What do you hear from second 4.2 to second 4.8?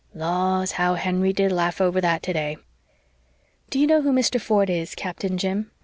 Ford